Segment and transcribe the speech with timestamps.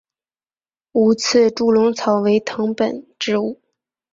[0.93, 3.61] 无刺猪笼草为藤本植物。